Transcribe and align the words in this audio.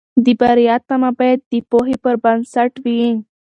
د 0.25 0.27
بریا 0.39 0.75
تمه 0.87 1.09
باید 1.17 1.39
د 1.51 1.53
پوهې 1.69 1.95
پر 2.03 2.15
بنسټ 2.23 2.73
وي. 2.83 3.03